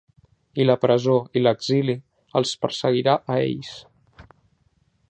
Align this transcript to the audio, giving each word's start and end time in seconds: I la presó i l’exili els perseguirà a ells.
I 0.61 0.65
la 0.69 0.75
presó 0.85 1.17
i 1.35 1.43
l’exili 1.43 1.97
els 2.41 2.55
perseguirà 2.65 3.17
a 3.35 3.39
ells. 3.45 3.79